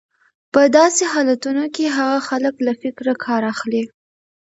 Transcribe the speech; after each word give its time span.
په 0.53 0.61
داسې 0.77 1.03
حالتونو 1.13 1.63
کې 1.75 1.85
هغه 1.97 2.17
خلک 2.27 2.55
له 2.67 2.73
فکره 2.81 3.13
کار 3.25 3.41
اخلي. 3.53 3.83